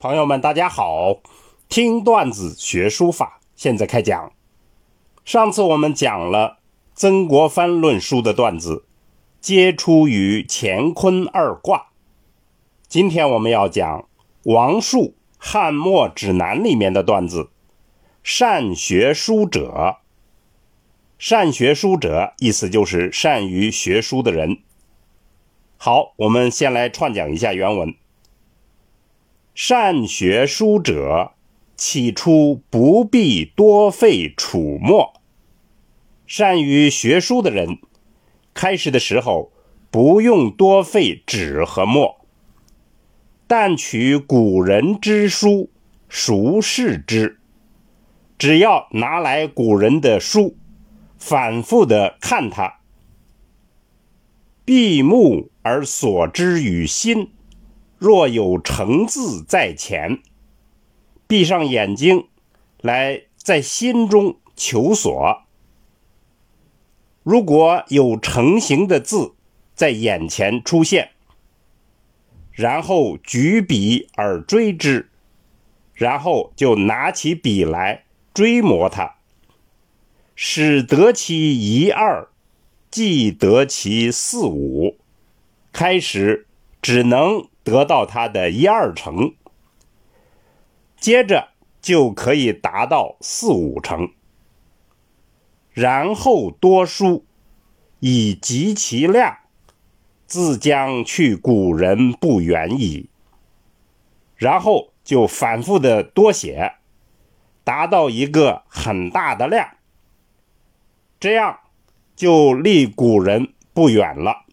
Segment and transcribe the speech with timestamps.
[0.00, 1.22] 朋友们，大家好！
[1.68, 4.32] 听段子学书法，现在开讲。
[5.24, 6.58] 上次我们讲了
[6.94, 8.84] 曾国藩论书的段子，
[9.40, 11.88] 皆出于乾坤二卦。
[12.86, 14.08] 今天我们要讲
[14.44, 14.98] 王树
[15.36, 17.50] 《汉末指南》里面的段子：
[18.22, 19.96] 善学书者，
[21.18, 24.58] 善学书者，意思就是善于学书的人。
[25.76, 27.92] 好，我们先来串讲一下原文。
[29.70, 31.32] 善学书者，
[31.76, 35.12] 起初不必多费楚墨。
[36.26, 37.78] 善于学书的人，
[38.54, 39.52] 开始的时候
[39.90, 42.16] 不用多费纸和墨，
[43.46, 45.68] 但取古人之书，
[46.08, 47.38] 熟视之。
[48.38, 50.56] 只要拿来古人的书，
[51.18, 52.78] 反复的看它，
[54.64, 57.32] 闭目而所之于心。
[57.98, 60.22] 若有成字在前，
[61.26, 62.28] 闭上眼睛
[62.80, 65.42] 来在心中求索。
[67.24, 69.34] 如果有成形的字
[69.74, 71.10] 在眼前出现，
[72.52, 75.10] 然后举笔而追之，
[75.92, 79.16] 然后就拿起笔来追摹它，
[80.36, 82.28] 使得其一二，
[82.92, 84.96] 即得其四五。
[85.72, 86.46] 开始
[86.80, 87.48] 只能。
[87.68, 89.34] 得到它的一二成，
[90.96, 94.10] 接着就可以达到四五成，
[95.70, 97.24] 然后多书
[98.00, 99.38] 以及其量，
[100.26, 103.08] 自将去古人不远矣。
[104.36, 106.74] 然后就反复的多写，
[107.64, 109.68] 达到一个很大的量，
[111.20, 111.60] 这样
[112.16, 114.46] 就离古人不远了。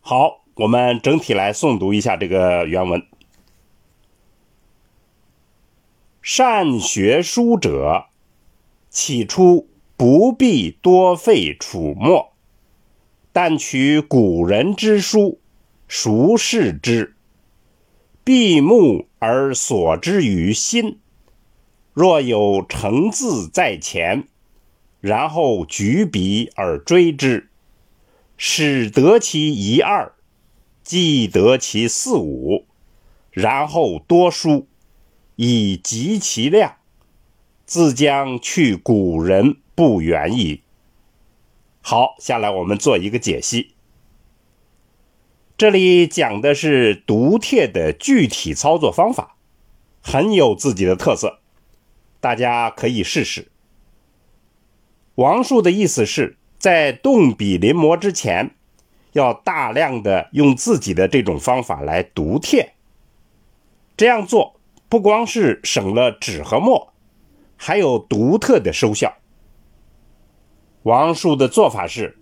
[0.00, 0.45] 好。
[0.56, 3.06] 我们整体来诵读一下这个原文：
[6.22, 8.06] 善学书者，
[8.88, 12.32] 起初不必多费楚墨，
[13.34, 15.38] 但取古人之书，
[15.88, 17.14] 熟视之，
[18.24, 21.00] 闭目而所之于心。
[21.92, 24.26] 若有成字在前，
[25.00, 27.50] 然后举笔而追之，
[28.38, 30.14] 使得其一二。
[30.86, 32.64] 既得其四五，
[33.32, 34.68] 然后多书，
[35.34, 36.76] 以极其量，
[37.64, 40.62] 自将去古人不远矣。
[41.82, 43.74] 好，下来我们做一个解析。
[45.58, 49.34] 这里讲的是读帖的具体操作方法，
[50.00, 51.40] 很有自己的特色，
[52.20, 53.50] 大家可以试试。
[55.16, 58.52] 王树的意思是在动笔临摹之前。
[59.16, 62.74] 要大量的用自己的这种方法来读帖，
[63.96, 64.60] 这样做
[64.90, 66.92] 不光是省了纸和墨，
[67.56, 69.16] 还有独特的收效。
[70.82, 72.18] 王树的做法是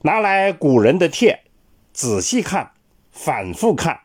[0.00, 1.42] 拿来古人的帖，
[1.92, 2.72] 仔细看，
[3.10, 4.00] 反复看，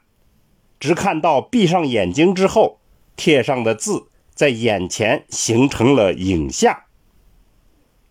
[0.82, 2.82] 直看到闭上眼睛之后，
[3.16, 6.84] 帖上的字在眼前形成了影像。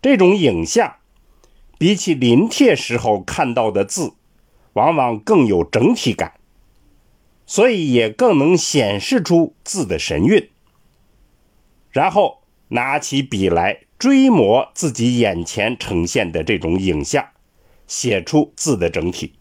[0.01, 0.95] 这种影像。
[1.77, 4.13] 比起临帖时候看到的字，
[4.73, 6.33] 往往更有整体感，
[7.45, 10.49] 所以也更能显示出字的神韵。
[11.91, 17.27] 然后拿起笔来追摹自己眼前呈现的这种影像，
[17.85, 19.33] 写出字的整体。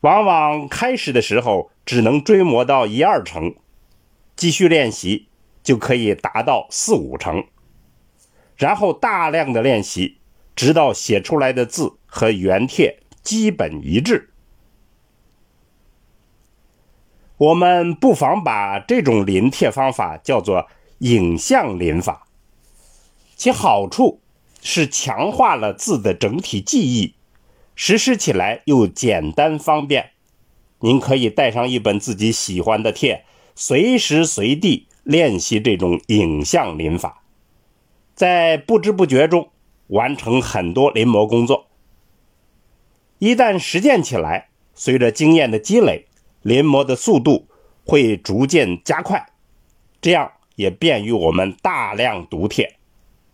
[0.00, 3.54] 往往开始的时候只能追摹到一二成，
[4.36, 5.28] 继续练习
[5.62, 7.44] 就可以达到四五成，
[8.56, 10.18] 然后大量的练习。
[10.56, 14.30] 直到写出来的字和原帖基本一致，
[17.36, 22.26] 我们不妨把这种临帖方法叫做影像临法。
[23.36, 24.20] 其好处
[24.62, 27.14] 是强化了字的整体记忆，
[27.74, 30.10] 实施起来又简单方便。
[30.78, 33.24] 您可以带上一本自己喜欢的帖，
[33.56, 37.22] 随时随地练习这种影像临法，
[38.14, 39.50] 在不知不觉中。
[39.88, 41.66] 完成很多临摹工作，
[43.18, 46.06] 一旦实践起来，随着经验的积累，
[46.42, 47.46] 临摹的速度
[47.84, 49.26] 会逐渐加快，
[50.00, 52.76] 这样也便于我们大量读帖，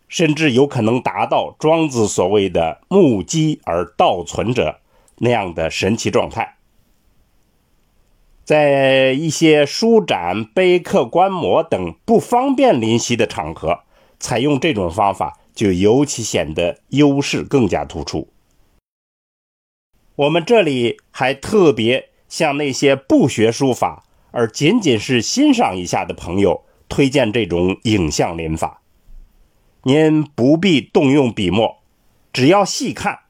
[0.08, 4.80] 甚至有可能达到庄子所谓的“目击而道存者”
[5.18, 6.56] 那样的神奇状态。
[8.44, 13.84] 在一些书展、碑刻、观摩等不方便临习的场合，
[14.18, 15.38] 采用这种方法。
[15.54, 18.28] 就尤其显得优势更加突出。
[20.16, 28.82] 我们这里还特别向那些不学书法而仅仅是欣赏一下的朋友推荐这种影像临法。
[29.84, 31.82] 您不必动用笔墨，
[32.32, 33.20] 只要细看，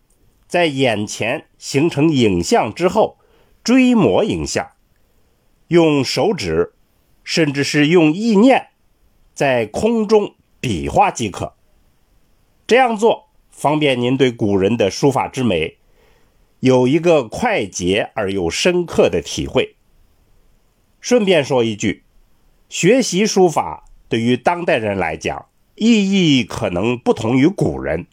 [0.48, 3.18] 在眼前形成影像之后，
[3.62, 4.72] 追摹影像，
[5.68, 6.72] 用手指，
[7.22, 8.70] 甚至是用意念，
[9.32, 11.54] 在空中比划即可。
[12.70, 15.78] 这样做方便您对古人的书法之美
[16.60, 19.74] 有一个快捷而又深刻的体会。
[21.00, 22.04] 顺便说一句，
[22.68, 28.06] 学习书法对于当代人来讲，意义可能不同于古人，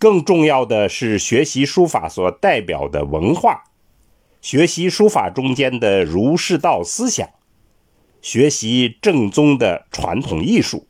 [0.00, 3.62] 更重要的是学习书法所代表的文化，
[4.42, 7.28] 学习书法中间的儒释道思想，
[8.20, 10.87] 学习正宗的传统艺术。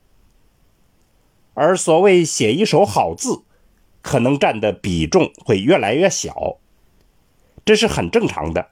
[1.58, 3.42] 而所谓写一手好字，
[4.00, 6.58] 可能占的比重会越来越小，
[7.64, 8.70] 这是很正常的。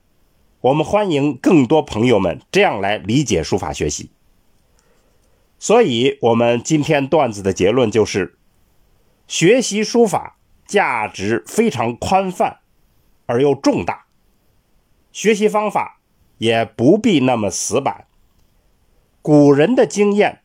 [0.61, 4.11] 我们欢迎更多朋友们这样来理解书法学习。
[5.59, 8.39] 所以，我们今天段子的结论就是：
[9.27, 12.61] 学习书法价值非常宽泛
[13.27, 14.07] 而又重大，
[15.11, 16.01] 学习方法
[16.39, 18.07] 也不必那么死板。
[19.23, 20.43] 古人的经验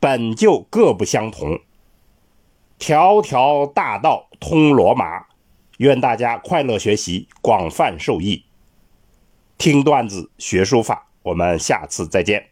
[0.00, 1.60] 本就各不相同，
[2.82, 5.24] 条条大道通罗马。
[5.76, 8.44] 愿大家快乐学习，广泛受益。
[9.56, 12.51] 听段子学书法，我们下次再见。